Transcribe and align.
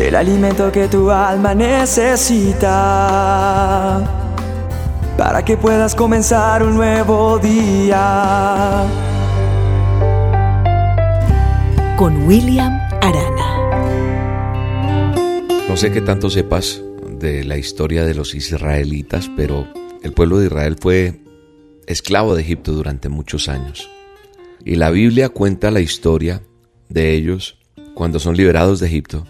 el 0.00 0.14
alimento 0.14 0.72
que 0.72 0.88
tu 0.88 1.10
alma 1.10 1.54
necesita 1.54 2.70
para 5.18 5.44
que 5.44 5.58
puedas 5.58 5.94
comenzar 5.94 6.62
un 6.62 6.74
nuevo 6.74 7.38
día. 7.38 8.86
Con 11.98 12.26
William 12.26 12.80
Arana. 13.02 13.58
No 15.68 15.76
sé 15.76 15.92
qué 15.92 16.00
tanto 16.00 16.30
sepas 16.30 16.82
de 17.18 17.44
la 17.44 17.58
historia 17.58 18.02
de 18.06 18.14
los 18.14 18.34
israelitas, 18.34 19.30
pero 19.36 19.66
el 20.02 20.14
pueblo 20.14 20.38
de 20.38 20.46
Israel 20.46 20.76
fue 20.80 21.20
esclavo 21.86 22.34
de 22.34 22.40
Egipto 22.40 22.72
durante 22.72 23.10
muchos 23.10 23.50
años. 23.50 23.90
Y 24.64 24.76
la 24.76 24.88
Biblia 24.90 25.28
cuenta 25.28 25.70
la 25.70 25.80
historia 25.80 26.40
de 26.88 27.12
ellos 27.12 27.58
cuando 27.94 28.18
son 28.18 28.34
liberados 28.34 28.80
de 28.80 28.86
Egipto 28.86 29.26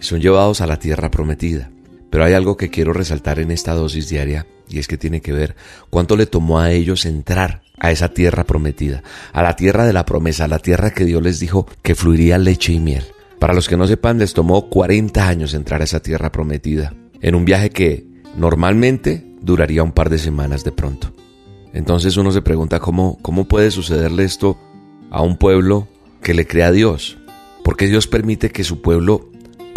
son 0.00 0.20
llevados 0.20 0.60
a 0.60 0.66
la 0.66 0.78
tierra 0.78 1.10
prometida. 1.10 1.70
Pero 2.10 2.24
hay 2.24 2.32
algo 2.32 2.56
que 2.56 2.70
quiero 2.70 2.92
resaltar 2.92 3.38
en 3.38 3.50
esta 3.50 3.74
dosis 3.74 4.08
diaria 4.08 4.46
y 4.68 4.78
es 4.78 4.88
que 4.88 4.98
tiene 4.98 5.20
que 5.20 5.32
ver 5.32 5.56
cuánto 5.90 6.16
le 6.16 6.26
tomó 6.26 6.60
a 6.60 6.72
ellos 6.72 7.04
entrar 7.06 7.62
a 7.78 7.90
esa 7.90 8.08
tierra 8.08 8.44
prometida, 8.44 9.02
a 9.32 9.42
la 9.42 9.56
tierra 9.56 9.84
de 9.84 9.92
la 9.92 10.04
promesa, 10.06 10.44
a 10.44 10.48
la 10.48 10.58
tierra 10.58 10.90
que 10.90 11.04
Dios 11.04 11.22
les 11.22 11.40
dijo 11.40 11.66
que 11.82 11.94
fluiría 11.94 12.38
leche 12.38 12.72
y 12.72 12.80
miel. 12.80 13.04
Para 13.38 13.54
los 13.54 13.68
que 13.68 13.76
no 13.76 13.86
sepan, 13.86 14.18
les 14.18 14.34
tomó 14.34 14.68
40 14.68 15.26
años 15.26 15.54
entrar 15.54 15.80
a 15.80 15.84
esa 15.84 16.00
tierra 16.00 16.30
prometida, 16.30 16.94
en 17.22 17.34
un 17.34 17.44
viaje 17.44 17.70
que 17.70 18.06
normalmente 18.36 19.24
duraría 19.40 19.82
un 19.82 19.92
par 19.92 20.10
de 20.10 20.18
semanas 20.18 20.62
de 20.62 20.72
pronto. 20.72 21.12
Entonces 21.72 22.16
uno 22.16 22.32
se 22.32 22.42
pregunta 22.42 22.80
cómo, 22.80 23.18
cómo 23.22 23.46
puede 23.46 23.70
sucederle 23.70 24.24
esto 24.24 24.58
a 25.10 25.22
un 25.22 25.36
pueblo 25.36 25.88
que 26.22 26.34
le 26.34 26.46
crea 26.46 26.68
a 26.68 26.72
Dios. 26.72 27.16
¿Por 27.64 27.76
qué 27.76 27.86
Dios 27.86 28.06
permite 28.06 28.50
que 28.50 28.64
su 28.64 28.82
pueblo 28.82 29.29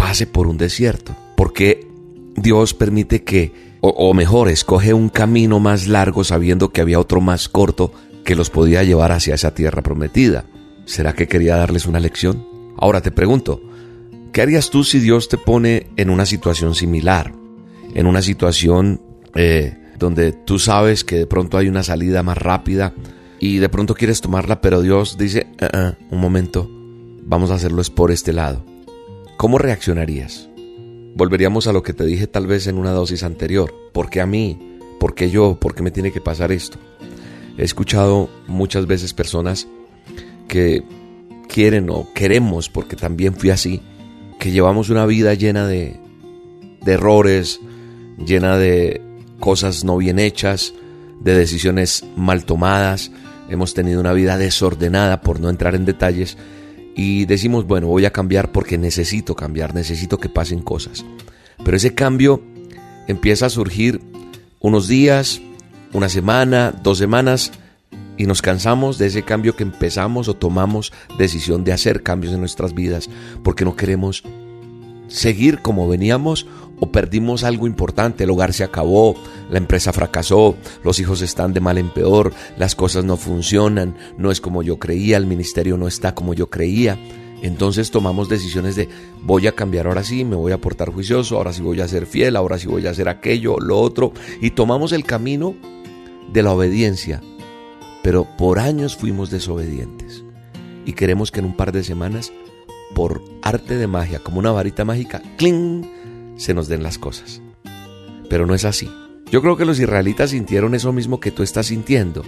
pase 0.04 0.28
por 0.28 0.48
un 0.48 0.58
desierto? 0.58 1.16
¿Por 1.38 1.54
qué 1.54 1.88
Dios 2.36 2.74
permite 2.74 3.24
que, 3.24 3.54
o, 3.80 4.14
mejor, 4.14 4.50
escoge 4.50 4.94
un 4.94 5.08
camino 5.08 5.62
más 5.62 5.88
largo 5.88 6.26
sabiendo 6.26 6.74
que 6.74 6.82
había 6.82 7.00
otro 7.00 7.22
más 7.22 7.48
corto 7.48 7.94
que 8.26 8.36
los 8.36 8.50
podía 8.50 8.84
llevar 8.84 9.14
hacia 9.14 9.36
esa 9.36 9.54
tierra 9.54 9.82
prometida? 9.82 10.44
¿Será 10.84 11.14
que 11.14 11.30
quería 11.30 11.56
darles 11.56 11.86
una 11.86 12.02
lección? 12.02 12.46
Ahora 12.78 13.00
te 13.00 13.12
pregunto, 13.12 13.62
¿qué 14.34 14.42
harías 14.42 14.70
tú 14.70 14.84
si 14.84 15.00
Dios 15.00 15.30
te 15.30 15.38
pone 15.38 15.88
en 15.96 16.10
una 16.10 16.26
situación 16.26 16.76
similar? 16.76 17.34
En 17.94 18.06
una 18.06 18.22
situación 18.22 19.02
eh, 19.36 19.78
donde 19.98 20.34
tú 20.34 20.60
sabes 20.60 21.06
que 21.06 21.16
de 21.16 21.28
pronto 21.28 21.58
hay 21.58 21.70
una 21.70 21.82
salida 21.82 22.24
más 22.24 22.38
rápida 22.38 22.94
y 23.40 23.60
de 23.60 23.70
pronto 23.70 23.96
quieres 23.96 24.20
tomarla, 24.20 24.60
pero 24.60 24.82
Dios 24.82 25.18
dice, 25.18 25.48
"Ah, 25.62 25.70
ah, 25.72 25.94
un 26.12 26.20
momento, 26.20 26.70
vamos 27.26 27.52
a 27.52 27.56
hacerlo 27.56 27.82
es 27.82 27.90
por 27.90 28.12
este 28.12 28.34
lado. 28.34 28.73
¿Cómo 29.38 29.58
reaccionarías? 29.58 30.50
Volveríamos 31.16 31.68
a 31.68 31.74
lo 31.74 31.84
que 31.84 31.94
te 31.94 32.06
dije 32.06 32.28
tal 32.28 32.48
vez 32.48 32.68
en 32.68 32.78
una 32.78 32.92
dosis 32.92 33.24
anterior. 33.24 33.74
¿Por 33.92 34.10
qué 34.10 34.22
a 34.22 34.26
mí? 34.26 34.80
¿Por 35.00 35.16
qué 35.16 35.30
yo? 35.30 35.60
¿Por 35.60 35.76
qué 35.76 35.84
me 35.84 35.92
tiene 35.92 36.12
que 36.12 36.22
pasar 36.22 36.52
esto? 36.52 36.78
He 37.58 37.64
escuchado 37.64 38.30
muchas 38.48 38.88
veces 38.88 39.14
personas 39.14 39.68
que 40.48 40.84
quieren 41.50 41.90
o 41.90 42.08
queremos, 42.14 42.70
porque 42.70 42.96
también 42.96 43.36
fui 43.36 43.50
así, 43.50 43.82
que 44.40 44.52
llevamos 44.52 44.90
una 44.90 45.06
vida 45.06 45.34
llena 45.34 45.68
de, 45.68 46.00
de 46.82 46.92
errores, 46.94 47.60
llena 48.18 48.58
de 48.58 49.02
cosas 49.40 49.84
no 49.84 49.98
bien 49.98 50.20
hechas, 50.20 50.74
de 51.20 51.36
decisiones 51.36 52.06
mal 52.16 52.46
tomadas, 52.46 53.12
hemos 53.50 53.74
tenido 53.74 54.00
una 54.00 54.14
vida 54.14 54.38
desordenada 54.38 55.22
por 55.22 55.40
no 55.40 55.50
entrar 55.50 55.76
en 55.76 55.86
detalles 55.86 56.38
y 56.96 57.26
decimos, 57.26 57.66
bueno, 57.66 57.88
voy 57.88 58.06
a 58.06 58.14
cambiar 58.14 58.52
porque 58.52 58.78
necesito 58.78 59.36
cambiar, 59.36 59.74
necesito 59.74 60.20
que 60.20 60.30
pasen 60.30 60.62
cosas. 60.62 61.06
Pero 61.64 61.78
ese 61.78 61.94
cambio 61.94 62.42
empieza 63.08 63.48
a 63.48 63.50
surgir 63.50 64.02
unos 64.60 64.88
días, 64.88 65.42
una 65.92 66.10
semana, 66.10 66.72
dos 66.84 66.98
semanas 66.98 67.52
y 68.18 68.26
nos 68.26 68.42
cansamos 68.42 68.98
de 68.98 69.08
ese 69.08 69.24
cambio 69.24 69.56
que 69.56 69.64
empezamos 69.64 70.28
o 70.28 70.36
tomamos 70.36 70.94
decisión 71.18 71.64
de 71.64 71.74
hacer 71.74 72.04
cambios 72.04 72.34
en 72.34 72.40
nuestras 72.40 72.74
vidas 72.74 73.10
porque 73.44 73.66
no 73.66 73.76
queremos 73.76 74.24
seguir 75.08 75.62
como 75.62 75.88
veníamos 75.88 76.48
o 76.84 76.92
perdimos 76.92 77.46
algo 77.46 77.66
importante, 77.66 78.26
el 78.26 78.30
hogar 78.30 78.52
se 78.52 78.66
acabó, 78.66 79.16
la 79.50 79.58
empresa 79.58 79.94
fracasó, 79.94 80.58
los 80.84 81.00
hijos 81.00 81.22
están 81.22 81.54
de 81.54 81.62
mal 81.62 81.78
en 81.78 81.90
peor, 81.90 82.34
las 82.58 82.76
cosas 82.76 83.06
no 83.06 83.16
funcionan, 83.16 83.96
no 84.18 84.32
es 84.32 84.42
como 84.42 84.64
yo 84.64 84.80
creía, 84.80 85.16
el 85.16 85.26
ministerio 85.26 85.78
no 85.78 85.88
está 85.88 86.14
como 86.14 86.34
yo 86.34 86.50
creía. 86.50 87.00
Entonces 87.42 87.90
tomamos 87.90 88.28
decisiones 88.28 88.76
de 88.76 88.90
voy 89.22 89.48
a 89.48 89.54
cambiar 89.54 89.88
ahora 89.88 90.04
sí, 90.04 90.26
me 90.26 90.36
voy 90.36 90.52
a 90.52 90.60
portar 90.60 90.90
juicioso, 90.90 91.38
ahora 91.38 91.54
sí 91.54 91.62
voy 91.62 91.80
a 91.80 91.88
ser 91.88 92.06
fiel, 92.06 92.36
ahora 92.36 92.60
sí 92.60 92.68
voy 92.68 92.86
a 92.86 92.90
hacer 92.90 93.08
aquello, 93.08 93.58
lo 93.60 93.80
otro, 93.80 94.12
y 94.42 94.52
tomamos 94.52 94.92
el 94.92 95.06
camino 95.06 95.56
de 96.34 96.44
la 96.44 96.52
obediencia. 96.52 97.22
Pero 98.04 98.28
por 98.38 98.60
años 98.60 98.98
fuimos 98.98 99.32
desobedientes 99.32 100.26
y 100.86 100.92
queremos 100.92 101.32
que 101.32 101.40
en 101.40 101.46
un 101.46 101.56
par 101.56 101.72
de 101.72 101.86
semanas, 101.86 102.34
por 102.94 103.24
arte 103.42 103.78
de 103.78 103.88
magia, 103.88 104.20
como 104.20 104.40
una 104.40 104.52
varita 104.52 104.84
mágica, 104.84 105.22
¡cling! 105.38 106.04
Se 106.36 106.54
nos 106.54 106.68
den 106.68 106.84
las 106.84 106.98
cosas. 106.98 107.42
Pero 108.30 108.46
no 108.46 108.56
es 108.56 108.66
así. 108.66 108.90
Yo 109.32 109.42
creo 109.42 109.58
que 109.58 109.66
los 109.66 109.80
israelitas 109.80 110.30
sintieron 110.30 110.76
eso 110.76 110.94
mismo 110.94 111.20
que 111.20 111.32
tú 111.32 111.44
estás 111.44 111.68
sintiendo, 111.68 112.24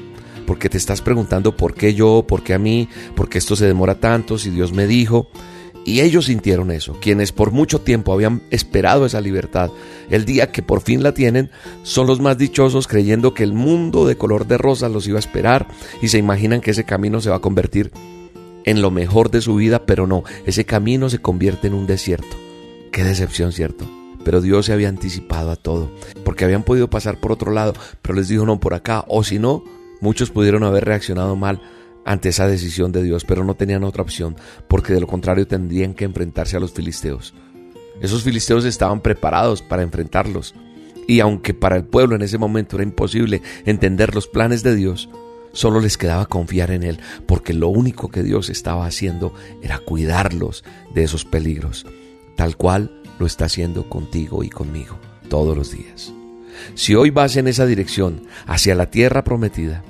porque 0.48 0.70
te 0.70 0.78
estás 0.78 1.02
preguntando 1.02 1.56
por 1.56 1.74
qué 1.74 1.94
yo, 1.94 2.26
por 2.28 2.44
qué 2.44 2.54
a 2.54 2.60
mí, 2.60 2.90
por 3.16 3.30
qué 3.30 3.38
esto 3.38 3.56
se 3.56 3.68
demora 3.68 4.00
tanto, 4.00 4.38
si 4.38 4.50
Dios 4.50 4.74
me 4.74 4.88
dijo. 4.88 5.30
Y 5.86 6.02
ellos 6.02 6.26
sintieron 6.26 6.72
eso, 6.72 6.98
quienes 7.00 7.32
por 7.32 7.52
mucho 7.52 7.80
tiempo 7.80 8.12
habían 8.12 8.42
esperado 8.50 9.06
esa 9.06 9.22
libertad. 9.22 9.70
El 10.10 10.26
día 10.26 10.52
que 10.52 10.64
por 10.64 10.82
fin 10.82 11.04
la 11.04 11.14
tienen, 11.14 11.52
son 11.84 12.08
los 12.08 12.20
más 12.20 12.40
dichosos 12.40 12.88
creyendo 12.88 13.36
que 13.36 13.44
el 13.44 13.54
mundo 13.54 14.08
de 14.08 14.18
color 14.18 14.48
de 14.48 14.58
rosa 14.58 14.90
los 14.90 15.08
iba 15.08 15.18
a 15.18 15.20
esperar 15.20 15.68
y 16.02 16.08
se 16.08 16.18
imaginan 16.18 16.62
que 16.62 16.72
ese 16.72 16.86
camino 16.86 17.22
se 17.22 17.30
va 17.30 17.36
a 17.36 17.42
convertir 17.42 17.92
en 18.64 18.82
lo 18.82 18.90
mejor 18.90 19.30
de 19.30 19.42
su 19.42 19.56
vida, 19.56 19.86
pero 19.86 20.08
no, 20.08 20.24
ese 20.48 20.66
camino 20.66 21.08
se 21.12 21.20
convierte 21.20 21.68
en 21.68 21.76
un 21.76 21.86
desierto. 21.86 22.45
Qué 22.96 23.04
decepción, 23.04 23.52
¿cierto? 23.52 23.86
Pero 24.24 24.40
Dios 24.40 24.68
se 24.68 24.72
había 24.72 24.88
anticipado 24.88 25.52
a 25.52 25.58
todo, 25.58 25.92
porque 26.24 26.46
habían 26.46 26.64
podido 26.64 26.90
pasar 26.90 27.20
por 27.20 27.34
otro 27.34 27.52
lado, 27.52 27.74
pero 28.02 28.16
les 28.16 28.30
dijo 28.30 28.46
no 28.46 28.62
por 28.62 28.74
acá, 28.74 29.04
o 29.10 29.22
si 29.22 29.38
no, 29.38 29.66
muchos 30.00 30.32
pudieron 30.32 30.64
haber 30.64 30.86
reaccionado 30.86 31.36
mal 31.36 31.62
ante 32.06 32.30
esa 32.30 32.48
decisión 32.48 32.94
de 32.94 33.04
Dios, 33.04 33.26
pero 33.26 33.44
no 33.44 33.56
tenían 33.56 33.84
otra 33.84 34.02
opción, 34.02 34.38
porque 34.70 34.94
de 34.94 35.02
lo 35.02 35.08
contrario 35.08 35.46
tendrían 35.46 35.94
que 35.94 36.06
enfrentarse 36.06 36.56
a 36.56 36.62
los 36.62 36.72
filisteos. 36.72 37.34
Esos 38.00 38.24
filisteos 38.24 38.64
estaban 38.64 39.02
preparados 39.02 39.62
para 39.62 39.84
enfrentarlos, 39.84 40.56
y 41.06 41.20
aunque 41.20 41.54
para 41.54 41.76
el 41.76 41.84
pueblo 41.84 42.16
en 42.16 42.22
ese 42.22 42.38
momento 42.38 42.78
era 42.78 42.86
imposible 42.86 43.42
entender 43.66 44.16
los 44.16 44.28
planes 44.28 44.64
de 44.64 44.74
Dios, 44.74 45.10
solo 45.52 45.82
les 45.82 45.98
quedaba 45.98 46.28
confiar 46.28 46.72
en 46.72 46.84
Él, 46.84 47.02
porque 47.26 47.54
lo 47.54 47.68
único 47.68 48.08
que 48.08 48.24
Dios 48.24 48.50
estaba 48.50 48.86
haciendo 48.86 49.34
era 49.62 49.80
cuidarlos 49.80 50.64
de 50.94 51.04
esos 51.04 51.26
peligros, 51.26 51.86
tal 52.36 52.58
cual 52.58 53.02
lo 53.20 53.26
está 53.26 53.46
haciendo 53.46 53.90
contigo 53.90 54.44
y 54.44 54.50
conmigo 54.50 55.00
todos 55.30 55.58
los 55.58 55.72
días. 55.72 56.14
Si 56.74 56.96
hoy 56.96 57.10
vas 57.10 57.36
en 57.38 57.48
esa 57.48 57.66
dirección, 57.66 58.24
hacia 58.48 58.76
la 58.76 58.90
tierra 58.90 59.24
prometida, 59.24 59.84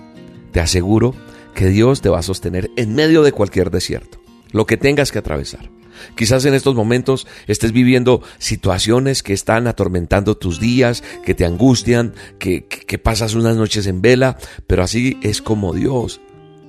te 0.52 0.60
aseguro 0.60 1.14
que 1.54 1.68
Dios 1.68 2.02
te 2.02 2.10
va 2.10 2.20
a 2.20 2.24
sostener 2.24 2.72
en 2.76 2.96
medio 2.96 3.24
de 3.24 3.32
cualquier 3.32 3.72
desierto, 3.72 4.20
lo 4.52 4.66
que 4.66 4.78
tengas 4.78 5.12
que 5.12 5.20
atravesar. 5.20 5.70
Quizás 6.16 6.46
en 6.46 6.54
estos 6.54 6.76
momentos 6.76 7.26
estés 7.48 7.72
viviendo 7.72 8.22
situaciones 8.38 9.24
que 9.24 9.34
están 9.34 9.68
atormentando 9.68 10.38
tus 10.38 10.60
días, 10.60 11.04
que 11.24 11.34
te 11.34 11.46
angustian, 11.46 12.14
que, 12.38 12.66
pasas 13.02 13.36
unas 13.36 13.56
noches 13.56 13.88
en 13.88 14.02
vela, 14.02 14.38
pero 14.68 14.84
así 14.84 15.18
es 15.22 15.42
como 15.42 15.74
Dios 15.74 16.22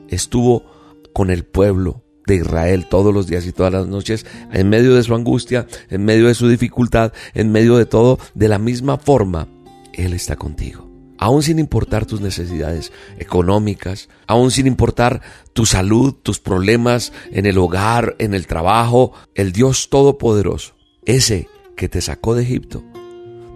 estuvo 0.08 0.64
con 1.12 1.30
el 1.30 1.44
pueblo 1.44 2.04
de 2.26 2.36
Israel 2.36 2.86
todos 2.88 3.14
los 3.14 3.26
días 3.26 3.46
y 3.46 3.52
todas 3.52 3.72
las 3.72 3.86
noches, 3.86 4.26
en 4.52 4.68
medio 4.68 4.94
de 4.94 5.02
su 5.02 5.14
angustia, 5.14 5.66
en 5.88 6.04
medio 6.04 6.28
de 6.28 6.34
su 6.34 6.48
dificultad, 6.48 7.12
en 7.34 7.52
medio 7.52 7.76
de 7.76 7.86
todo, 7.86 8.18
de 8.34 8.48
la 8.48 8.58
misma 8.58 8.98
forma, 8.98 9.48
Él 9.92 10.12
está 10.12 10.36
contigo. 10.36 10.86
Aún 11.18 11.42
sin 11.42 11.58
importar 11.58 12.04
tus 12.04 12.20
necesidades 12.20 12.92
económicas, 13.18 14.10
aún 14.26 14.50
sin 14.50 14.66
importar 14.66 15.22
tu 15.54 15.64
salud, 15.64 16.12
tus 16.12 16.40
problemas 16.40 17.12
en 17.30 17.46
el 17.46 17.56
hogar, 17.56 18.16
en 18.18 18.34
el 18.34 18.46
trabajo, 18.46 19.12
el 19.34 19.52
Dios 19.52 19.88
Todopoderoso, 19.88 20.74
ese 21.06 21.48
que 21.74 21.88
te 21.88 22.02
sacó 22.02 22.34
de 22.34 22.42
Egipto, 22.42 22.84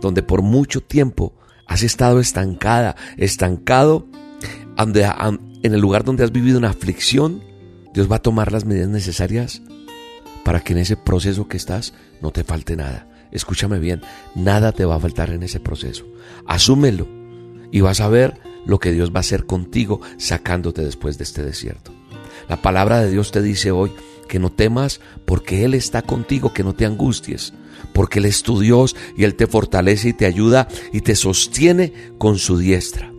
donde 0.00 0.22
por 0.22 0.40
mucho 0.40 0.80
tiempo 0.80 1.34
has 1.66 1.82
estado 1.82 2.18
estancada, 2.18 2.96
estancado, 3.18 4.06
en 4.78 5.74
el 5.74 5.80
lugar 5.80 6.04
donde 6.04 6.24
has 6.24 6.32
vivido 6.32 6.58
una 6.58 6.70
aflicción, 6.70 7.42
Dios 7.92 8.10
va 8.10 8.16
a 8.16 8.22
tomar 8.22 8.52
las 8.52 8.64
medidas 8.64 8.88
necesarias 8.88 9.62
para 10.44 10.60
que 10.60 10.72
en 10.72 10.78
ese 10.78 10.96
proceso 10.96 11.48
que 11.48 11.56
estás 11.56 11.92
no 12.20 12.30
te 12.30 12.44
falte 12.44 12.76
nada. 12.76 13.08
Escúchame 13.32 13.78
bien, 13.78 14.02
nada 14.34 14.72
te 14.72 14.84
va 14.84 14.96
a 14.96 15.00
faltar 15.00 15.30
en 15.30 15.42
ese 15.42 15.60
proceso. 15.60 16.04
Asúmelo 16.46 17.08
y 17.70 17.80
vas 17.80 18.00
a 18.00 18.08
ver 18.08 18.34
lo 18.66 18.78
que 18.78 18.92
Dios 18.92 19.10
va 19.10 19.18
a 19.18 19.20
hacer 19.20 19.46
contigo 19.46 20.00
sacándote 20.18 20.82
después 20.82 21.18
de 21.18 21.24
este 21.24 21.42
desierto. 21.42 21.92
La 22.48 22.60
palabra 22.60 23.00
de 23.00 23.10
Dios 23.10 23.30
te 23.30 23.42
dice 23.42 23.70
hoy 23.70 23.92
que 24.28 24.38
no 24.38 24.50
temas 24.50 25.00
porque 25.24 25.64
Él 25.64 25.74
está 25.74 26.02
contigo, 26.02 26.52
que 26.52 26.64
no 26.64 26.74
te 26.74 26.86
angusties, 26.86 27.52
porque 27.92 28.18
Él 28.18 28.26
es 28.26 28.42
tu 28.42 28.60
Dios 28.60 28.96
y 29.16 29.24
Él 29.24 29.34
te 29.34 29.46
fortalece 29.46 30.10
y 30.10 30.12
te 30.12 30.26
ayuda 30.26 30.68
y 30.92 31.00
te 31.00 31.14
sostiene 31.16 31.92
con 32.18 32.38
su 32.38 32.58
diestra. 32.58 33.12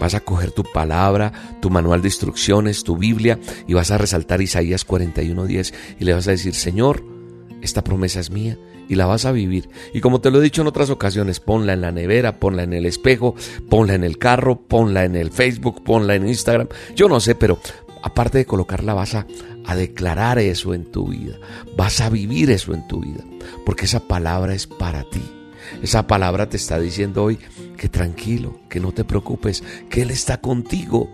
Vas 0.00 0.14
a 0.14 0.20
coger 0.20 0.50
tu 0.52 0.62
palabra, 0.62 1.32
tu 1.60 1.70
manual 1.70 2.02
de 2.02 2.08
instrucciones, 2.08 2.84
tu 2.84 2.96
Biblia 2.96 3.38
y 3.66 3.74
vas 3.74 3.90
a 3.90 3.98
resaltar 3.98 4.40
Isaías 4.40 4.86
41:10 4.86 5.74
y 5.98 6.04
le 6.04 6.12
vas 6.12 6.28
a 6.28 6.32
decir, 6.32 6.54
Señor, 6.54 7.04
esta 7.62 7.82
promesa 7.82 8.20
es 8.20 8.30
mía 8.30 8.58
y 8.88 8.94
la 8.94 9.06
vas 9.06 9.24
a 9.24 9.32
vivir. 9.32 9.68
Y 9.92 10.00
como 10.00 10.20
te 10.20 10.30
lo 10.30 10.40
he 10.40 10.44
dicho 10.44 10.62
en 10.62 10.68
otras 10.68 10.90
ocasiones, 10.90 11.40
ponla 11.40 11.72
en 11.72 11.80
la 11.80 11.92
nevera, 11.92 12.38
ponla 12.38 12.62
en 12.62 12.72
el 12.72 12.86
espejo, 12.86 13.34
ponla 13.68 13.94
en 13.94 14.04
el 14.04 14.18
carro, 14.18 14.60
ponla 14.60 15.04
en 15.04 15.16
el 15.16 15.30
Facebook, 15.30 15.82
ponla 15.82 16.14
en 16.14 16.28
Instagram. 16.28 16.68
Yo 16.94 17.08
no 17.08 17.20
sé, 17.20 17.34
pero 17.34 17.58
aparte 18.02 18.38
de 18.38 18.46
colocarla 18.46 18.94
vas 18.94 19.14
a, 19.14 19.26
a 19.64 19.74
declarar 19.74 20.38
eso 20.38 20.74
en 20.74 20.84
tu 20.84 21.08
vida. 21.08 21.38
Vas 21.76 22.00
a 22.00 22.10
vivir 22.10 22.50
eso 22.50 22.74
en 22.74 22.86
tu 22.86 23.00
vida. 23.00 23.24
Porque 23.64 23.86
esa 23.86 24.00
palabra 24.00 24.54
es 24.54 24.66
para 24.66 25.04
ti. 25.04 25.22
Esa 25.82 26.06
palabra 26.06 26.48
te 26.48 26.56
está 26.56 26.78
diciendo 26.78 27.24
hoy 27.24 27.38
que 27.76 27.88
tranquilo, 27.88 28.60
que 28.68 28.80
no 28.80 28.92
te 28.92 29.04
preocupes, 29.04 29.62
que 29.90 30.02
Él 30.02 30.10
está 30.10 30.38
contigo. 30.40 31.10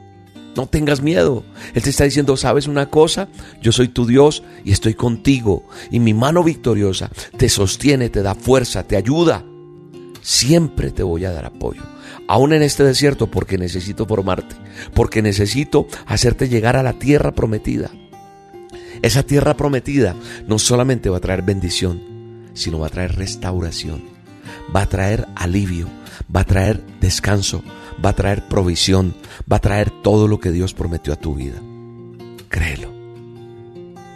No 0.57 0.67
tengas 0.67 1.01
miedo. 1.01 1.45
Él 1.75 1.83
te 1.83 1.91
está 1.91 2.05
diciendo, 2.05 2.37
¿sabes 2.37 2.67
una 2.67 2.91
cosa? 2.91 3.29
Yo 3.63 3.73
soy 3.73 3.89
tu 3.89 4.07
Dios 4.07 4.43
y 4.65 4.73
estoy 4.73 4.95
contigo. 4.95 5.65
Y 5.91 5.99
mi 5.99 6.13
mano 6.13 6.45
victoriosa 6.45 7.11
te 7.37 7.49
sostiene, 7.49 8.11
te 8.11 8.23
da 8.23 8.35
fuerza, 8.35 8.83
te 8.83 8.97
ayuda. 8.97 9.45
Siempre 10.21 10.91
te 10.91 11.03
voy 11.03 11.25
a 11.25 11.33
dar 11.33 11.47
apoyo. 11.47 11.83
Aún 12.29 12.53
en 12.53 12.63
este 12.63 12.85
desierto 12.85 13.31
porque 13.31 13.57
necesito 13.57 14.07
formarte. 14.07 14.55
Porque 14.95 15.23
necesito 15.23 15.87
hacerte 16.07 16.49
llegar 16.49 16.77
a 16.77 16.83
la 16.83 16.93
tierra 16.95 17.33
prometida. 17.33 17.91
Esa 19.01 19.23
tierra 19.23 19.57
prometida 19.57 20.15
no 20.47 20.59
solamente 20.59 21.09
va 21.09 21.17
a 21.17 21.21
traer 21.21 21.43
bendición, 21.43 22.01
sino 22.55 22.79
va 22.79 22.87
a 22.87 22.91
traer 22.91 23.17
restauración. 23.17 24.22
Va 24.75 24.83
a 24.83 24.89
traer 24.89 25.27
alivio. 25.35 25.89
Va 26.35 26.41
a 26.41 26.45
traer 26.45 26.83
descanso 27.01 27.63
va 28.05 28.11
a 28.11 28.15
traer 28.15 28.47
provisión, 28.49 29.15
va 29.51 29.57
a 29.57 29.61
traer 29.61 29.91
todo 30.03 30.29
lo 30.29 30.41
que 30.41 30.51
Dios 30.51 30.75
prometió 30.75 31.13
a 31.13 31.17
tu 31.17 31.35
vida. 31.35 31.61
Créelo. 32.49 32.91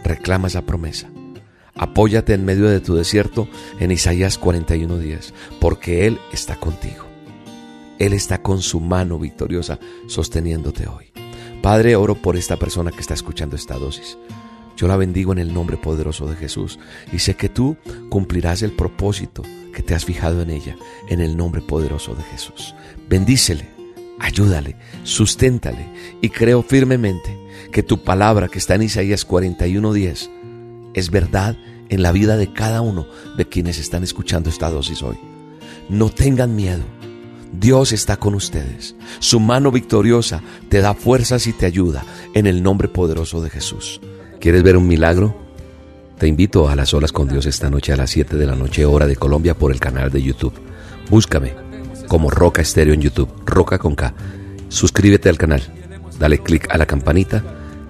Reclama 0.03 0.47
esa 0.47 0.63
promesa. 0.63 1.09
Apóyate 1.75 2.33
en 2.33 2.45
medio 2.45 2.67
de 2.69 2.79
tu 2.79 2.95
desierto 2.95 3.47
en 3.79 3.91
Isaías 3.91 4.39
41:10, 4.39 5.33
porque 5.59 6.07
Él 6.07 6.19
está 6.31 6.55
contigo. 6.55 7.05
Él 7.99 8.13
está 8.13 8.41
con 8.41 8.61
su 8.61 8.79
mano 8.79 9.19
victoriosa 9.19 9.79
sosteniéndote 10.07 10.87
hoy. 10.87 11.11
Padre, 11.61 11.95
oro 11.95 12.15
por 12.15 12.35
esta 12.35 12.57
persona 12.57 12.91
que 12.91 13.01
está 13.01 13.13
escuchando 13.13 13.55
esta 13.55 13.77
dosis. 13.77 14.17
Yo 14.77 14.87
la 14.87 14.95
bendigo 14.95 15.31
en 15.31 15.39
el 15.39 15.53
nombre 15.53 15.75
poderoso 15.75 16.27
de 16.27 16.35
Jesús 16.35 16.77
y 17.11 17.17
sé 17.17 17.35
que 17.35 17.49
tú 17.49 17.77
cumplirás 18.09 18.61
el 18.61 18.71
propósito 18.71 19.41
que 19.73 19.81
te 19.81 19.95
has 19.95 20.05
fijado 20.05 20.41
en 20.43 20.51
ella, 20.51 20.77
en 21.09 21.19
el 21.19 21.35
nombre 21.35 21.61
poderoso 21.61 22.13
de 22.13 22.21
Jesús. 22.23 22.75
Bendícele, 23.09 23.67
ayúdale, 24.19 24.75
susténtale 25.03 25.89
y 26.21 26.29
creo 26.29 26.61
firmemente 26.61 27.35
que 27.71 27.81
tu 27.81 28.03
palabra 28.03 28.49
que 28.49 28.59
está 28.59 28.75
en 28.75 28.83
Isaías 28.83 29.27
41:10 29.27 30.29
es 30.93 31.09
verdad 31.09 31.57
en 31.89 32.03
la 32.03 32.11
vida 32.11 32.37
de 32.37 32.53
cada 32.53 32.81
uno 32.81 33.07
de 33.35 33.47
quienes 33.47 33.79
están 33.79 34.03
escuchando 34.03 34.51
esta 34.51 34.69
dosis 34.69 35.01
hoy. 35.01 35.17
No 35.89 36.09
tengan 36.09 36.55
miedo. 36.55 36.83
Dios 37.51 37.93
está 37.93 38.17
con 38.17 38.35
ustedes. 38.35 38.95
Su 39.19 39.39
mano 39.39 39.71
victoriosa 39.71 40.43
te 40.69 40.81
da 40.81 40.93
fuerzas 40.93 41.47
y 41.47 41.53
te 41.53 41.65
ayuda 41.65 42.03
en 42.35 42.45
el 42.45 42.61
nombre 42.61 42.89
poderoso 42.89 43.41
de 43.41 43.49
Jesús. 43.49 43.99
¿Quieres 44.47 44.63
ver 44.63 44.77
un 44.77 44.87
milagro? 44.87 45.35
Te 46.17 46.25
invito 46.25 46.69
a 46.69 46.75
las 46.77 46.93
olas 46.93 47.11
con 47.11 47.27
Dios 47.27 47.45
esta 47.45 47.69
noche 47.69 47.91
a 47.91 47.97
las 47.97 48.11
7 48.11 48.37
de 48.37 48.45
la 48.45 48.55
noche 48.55 48.85
hora 48.85 49.05
de 49.05 49.17
Colombia 49.17 49.55
por 49.55 49.73
el 49.73 49.79
canal 49.81 50.09
de 50.09 50.23
YouTube. 50.23 50.53
Búscame 51.09 51.53
como 52.07 52.29
Roca 52.29 52.61
Estéreo 52.61 52.93
en 52.93 53.01
YouTube, 53.01 53.29
Roca 53.45 53.77
con 53.77 53.93
K. 53.93 54.13
Suscríbete 54.69 55.27
al 55.27 55.37
canal, 55.37 55.61
dale 56.17 56.39
click 56.39 56.73
a 56.73 56.77
la 56.77 56.85
campanita 56.85 57.43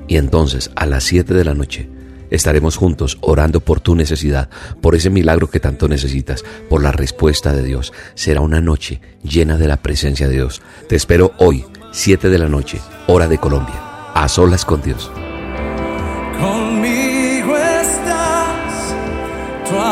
y 0.07 0.17
entonces 0.17 0.71
a 0.75 0.87
las 0.87 1.03
7 1.03 1.35
de 1.35 1.43
la 1.43 1.53
noche 1.53 1.91
estaremos 2.31 2.75
juntos 2.75 3.19
orando 3.21 3.59
por 3.59 3.79
tu 3.79 3.93
necesidad, 3.93 4.49
por 4.81 4.95
ese 4.95 5.11
milagro 5.11 5.51
que 5.51 5.59
tanto 5.59 5.87
necesitas, 5.87 6.43
por 6.71 6.81
la 6.81 6.91
respuesta 6.91 7.53
de 7.53 7.61
Dios. 7.61 7.93
Será 8.15 8.41
una 8.41 8.61
noche 8.61 8.99
llena 9.21 9.57
de 9.57 9.67
la 9.67 9.77
presencia 9.77 10.27
de 10.27 10.33
Dios. 10.33 10.63
Te 10.89 10.95
espero 10.95 11.33
hoy, 11.37 11.65
7 11.91 12.29
de 12.29 12.39
la 12.39 12.49
noche, 12.49 12.79
hora 13.05 13.27
de 13.27 13.37
Colombia, 13.37 14.11
a 14.15 14.27
solas 14.27 14.65
con 14.65 14.81
Dios. 14.81 15.11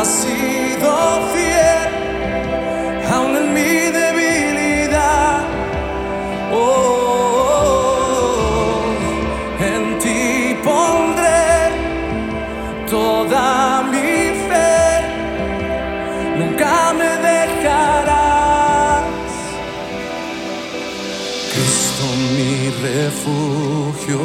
Has 0.06 0.12
sido 0.22 0.92
fiel, 1.32 1.88
aún 3.12 3.32
en 3.42 3.46
mi 3.56 3.72
debilidad. 4.00 5.40
Oh, 6.52 7.56
en 9.70 9.82
ti 9.98 10.22
pondré 10.68 11.50
toda 12.88 13.82
mi 13.92 14.12
fe. 14.48 14.74
Nunca 16.38 16.74
me 16.98 17.10
dejarás. 17.30 19.04
Cristo 21.52 22.04
mi 22.36 22.54
refugio, 22.88 24.20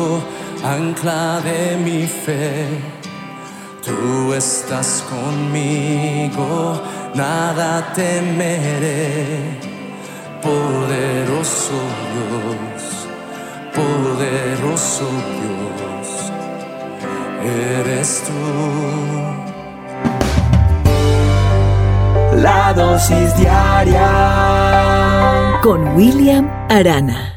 ancla 0.76 1.26
de 1.48 1.62
mi 1.86 2.02
fe. 2.26 2.56
Tú 3.84 4.34
estás 4.34 5.04
conmigo, 5.10 6.80
nada 7.16 7.92
temeré. 7.94 9.58
Poderoso 10.44 11.74
Dios, 12.14 13.08
poderoso 13.74 15.08
Dios, 15.40 16.32
eres 17.44 18.24
tú. 18.28 18.42
La 22.38 22.74
dosis 22.74 23.36
diaria 23.36 24.10
con 25.64 25.96
William 25.96 26.48
Arana. 26.70 27.31